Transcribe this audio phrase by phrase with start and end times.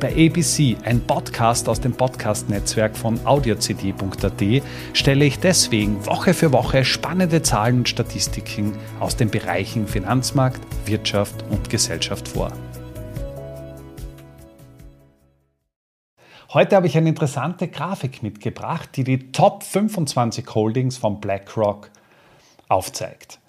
[0.00, 4.62] Bei ABC, ein Podcast aus dem Podcast-Netzwerk von audiocd.at,
[4.92, 11.44] stelle ich deswegen Woche für Woche spannende Zahlen und Statistiken aus den Bereichen Finanzmarkt, Wirtschaft
[11.50, 12.52] und Gesellschaft vor.
[16.52, 21.90] Heute habe ich eine interessante Grafik mitgebracht, die die Top 25 Holdings von BlackRock
[22.68, 23.40] aufzeigt.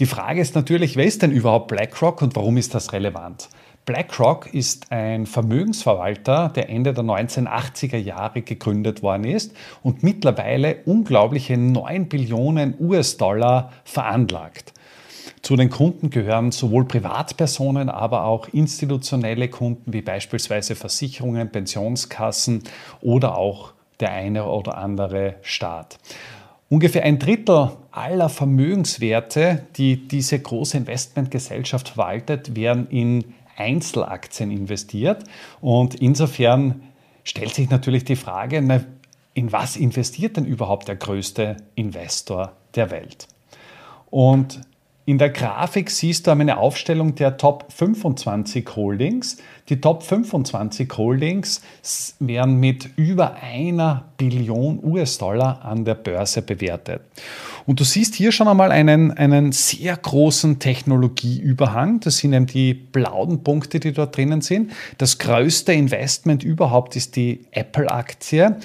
[0.00, 3.50] Die Frage ist natürlich, wer ist denn überhaupt BlackRock und warum ist das relevant?
[3.84, 11.58] BlackRock ist ein Vermögensverwalter, der Ende der 1980er Jahre gegründet worden ist und mittlerweile unglaubliche
[11.58, 14.72] 9 Billionen US-Dollar veranlagt.
[15.42, 22.62] Zu den Kunden gehören sowohl Privatpersonen, aber auch institutionelle Kunden wie beispielsweise Versicherungen, Pensionskassen
[23.02, 25.98] oder auch der eine oder andere Staat.
[26.72, 35.24] Ungefähr ein Drittel aller Vermögenswerte, die diese große Investmentgesellschaft verwaltet, werden in Einzelaktien investiert.
[35.60, 36.82] Und insofern
[37.24, 38.58] stellt sich natürlich die Frage,
[39.34, 43.26] in was investiert denn überhaupt der größte Investor der Welt?
[44.08, 44.60] Und
[45.10, 49.38] in der Grafik siehst du eine Aufstellung der Top 25 Holdings.
[49.68, 51.62] Die Top 25 Holdings
[52.20, 57.00] werden mit über einer Billion US-Dollar an der Börse bewertet.
[57.66, 61.98] Und du siehst hier schon einmal einen, einen sehr großen Technologieüberhang.
[61.98, 64.70] Das sind eben die blauen Punkte, die dort drinnen sind.
[64.98, 68.60] Das größte Investment überhaupt ist die Apple-Aktie,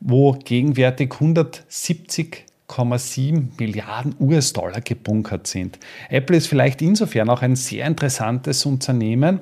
[0.00, 5.78] wo gegenwärtig 170 8,7 Milliarden US-Dollar gebunkert sind.
[6.08, 9.40] Apple ist vielleicht insofern auch ein sehr interessantes Unternehmen,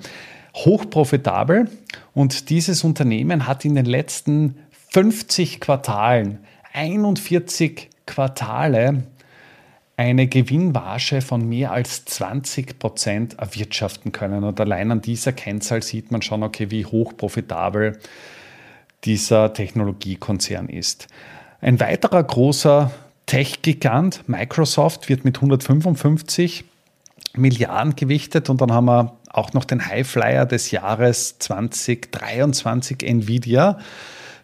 [0.54, 1.68] hochprofitabel
[2.12, 4.56] und dieses Unternehmen hat in den letzten
[4.90, 6.40] 50 Quartalen
[6.72, 9.04] 41 Quartale
[9.96, 14.44] eine Gewinnmarge von mehr als 20 Prozent erwirtschaften können.
[14.44, 17.98] Und allein an dieser Kennzahl sieht man schon, okay, wie hoch profitabel
[19.04, 21.06] dieser Technologiekonzern ist.
[21.60, 22.90] Ein weiterer großer
[23.30, 26.64] Tech-Gigant Microsoft wird mit 155
[27.36, 33.78] Milliarden gewichtet und dann haben wir auch noch den Highflyer des Jahres 2023 Nvidia,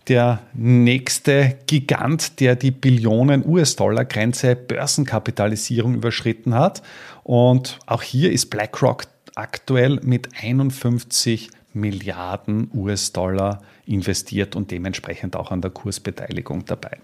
[0.07, 6.81] der nächste Gigant, der die Billionen US-Dollar-Grenze Börsenkapitalisierung überschritten hat.
[7.25, 15.61] Und auch hier ist BlackRock aktuell mit 51 Milliarden US-Dollar investiert und dementsprechend auch an
[15.61, 16.99] der Kursbeteiligung dabei.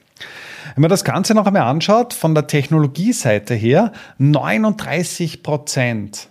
[0.74, 6.28] Wenn man das Ganze noch einmal anschaut, von der Technologieseite her, 39 Prozent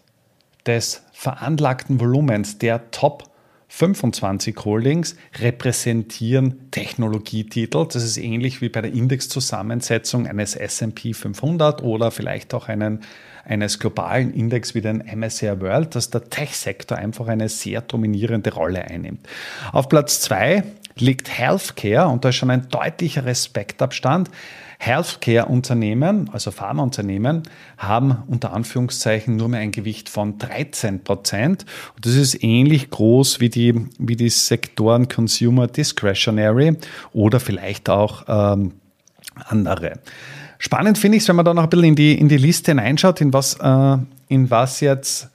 [0.66, 3.32] des veranlagten Volumens der Top
[3.72, 7.88] 25 Holdings repräsentieren Technologietitel.
[7.88, 13.00] Das ist ähnlich wie bei der Indexzusammensetzung eines SP 500 oder vielleicht auch einen,
[13.44, 18.84] eines globalen Index wie den MSCI World, dass der Tech-Sektor einfach eine sehr dominierende Rolle
[18.86, 19.28] einnimmt.
[19.72, 20.64] Auf Platz 2
[20.96, 24.30] liegt Healthcare und da ist schon ein deutlicher Respektabstand.
[24.80, 27.44] Healthcare-Unternehmen, also Pharmaunternehmen,
[27.78, 31.68] haben unter Anführungszeichen nur mehr ein Gewicht von 13 Prozent.
[32.02, 36.78] Das ist ähnlich groß wie die, wie die Sektoren Consumer Discretionary
[37.14, 38.74] oder vielleicht auch ähm,
[39.46, 40.00] andere.
[40.64, 42.70] Spannend finde ich es, wenn man da noch ein bisschen in die, in die Liste
[42.70, 45.28] hineinschaut, in was, äh, in was jetzt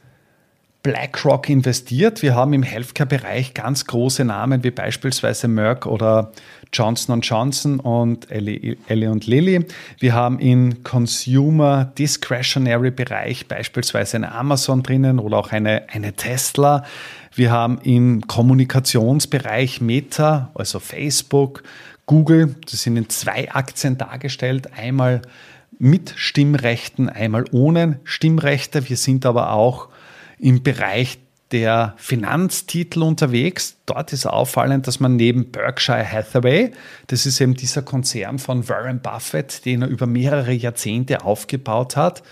[0.85, 2.23] BlackRock investiert.
[2.23, 6.31] Wir haben im Healthcare-Bereich ganz große Namen wie beispielsweise Merck oder
[6.73, 9.67] Johnson Johnson und Ellie, Ellie und Lilly.
[9.99, 16.85] Wir haben im Consumer Discretionary Bereich beispielsweise eine Amazon drinnen oder auch eine, eine Tesla.
[17.35, 21.65] Wir haben im Kommunikationsbereich Meta, also Facebook,
[22.07, 22.55] Google.
[22.71, 24.73] Das sind in zwei Aktien dargestellt.
[24.77, 25.23] Einmal
[25.79, 28.89] mit Stimmrechten, einmal ohne Stimmrechte.
[28.89, 29.89] Wir sind aber auch
[30.39, 31.19] im Bereich
[31.53, 33.77] der Finanztitel unterwegs.
[33.87, 36.73] Dort ist auffallend, dass man neben Berkshire Hathaway,
[37.07, 42.23] das ist eben dieser Konzern von Warren Buffett, den er über mehrere Jahrzehnte aufgebaut hat,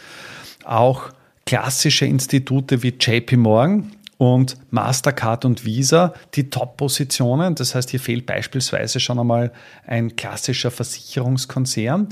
[0.64, 1.10] auch
[1.46, 7.54] klassische Institute wie JP Morgan und Mastercard und Visa die Top-Positionen.
[7.54, 9.52] Das heißt, hier fehlt beispielsweise schon einmal
[9.86, 12.08] ein klassischer Versicherungskonzern.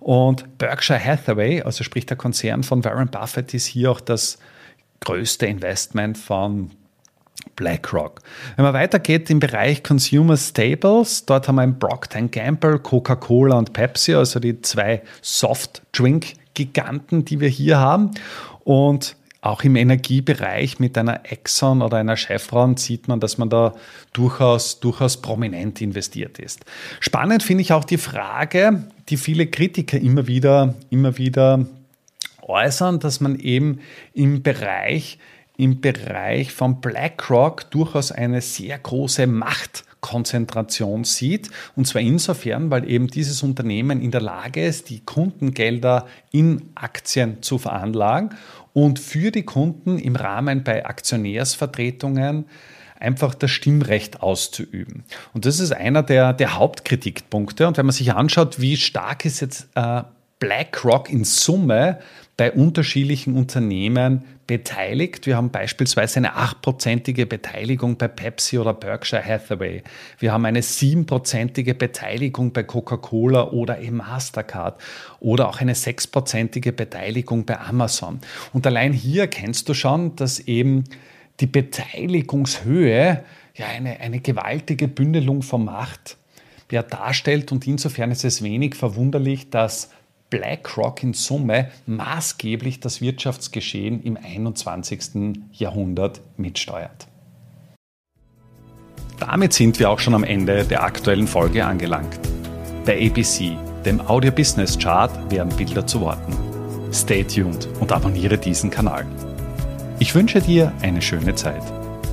[0.00, 4.38] Und Berkshire Hathaway, also sprich der Konzern von Warren Buffett, ist hier auch das
[5.00, 6.70] größte Investment von
[7.56, 8.20] BlackRock.
[8.56, 13.72] Wenn man weitergeht im Bereich Consumer Staples, dort haben wir ein Procter Gamble, Coca-Cola und
[13.72, 18.10] Pepsi, also die zwei Soft-Drink-Giganten, die wir hier haben.
[18.64, 23.74] Und auch im Energiebereich mit einer Exxon oder einer Chevron sieht man, dass man da
[24.14, 26.64] durchaus, durchaus prominent investiert ist.
[27.00, 31.66] Spannend finde ich auch die Frage, die viele Kritiker immer wieder, immer wieder
[32.40, 33.80] äußern, dass man eben
[34.14, 35.18] im Bereich,
[35.58, 41.50] im Bereich von BlackRock durchaus eine sehr große Macht Konzentration sieht.
[41.76, 47.42] Und zwar insofern, weil eben dieses Unternehmen in der Lage ist, die Kundengelder in Aktien
[47.42, 48.34] zu veranlagen
[48.74, 52.44] und für die Kunden im Rahmen bei Aktionärsvertretungen
[53.00, 55.04] einfach das Stimmrecht auszuüben.
[55.32, 57.66] Und das ist einer der, der Hauptkritikpunkte.
[57.66, 60.02] Und wenn man sich anschaut, wie stark ist jetzt äh,
[60.44, 62.00] BlackRock in Summe
[62.36, 65.26] bei unterschiedlichen Unternehmen beteiligt.
[65.26, 69.82] Wir haben beispielsweise eine achtprozentige Beteiligung bei Pepsi oder Berkshire Hathaway.
[70.18, 74.78] Wir haben eine siebenprozentige Beteiligung bei Coca-Cola oder eben Mastercard
[75.18, 78.20] oder auch eine sechsprozentige Beteiligung bei Amazon.
[78.52, 80.84] Und allein hier kennst du schon, dass eben
[81.40, 83.24] die Beteiligungshöhe
[83.54, 86.18] ja eine, eine gewaltige Bündelung von Macht
[86.70, 89.88] ja, darstellt und insofern ist es wenig verwunderlich, dass
[90.34, 95.38] BlackRock in Summe maßgeblich das Wirtschaftsgeschehen im 21.
[95.52, 97.06] Jahrhundert mitsteuert.
[99.20, 102.18] Damit sind wir auch schon am Ende der aktuellen Folge angelangt.
[102.84, 106.34] Bei ABC, dem Audio Business Chart, werden Bilder zu Worten.
[106.92, 109.06] Stay tuned und abonniere diesen Kanal.
[110.00, 111.62] Ich wünsche dir eine schöne Zeit.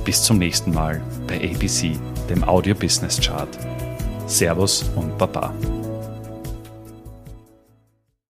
[0.04, 1.98] Bis zum nächsten Mal bei ABC,
[2.30, 3.48] dem Audio Business Chart.
[4.28, 5.52] Servus und Baba.